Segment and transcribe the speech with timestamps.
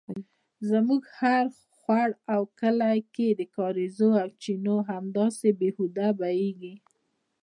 [0.69, 1.45] زموږ هر
[1.77, 6.75] خوړ او کلي کې د کاریزو او چینو همداسې بې هوده بیهږي